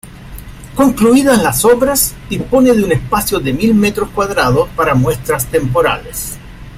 [0.73, 6.39] Concluidas las obras, dispone de un espacio de mil metros cuadrados para muestras temporales.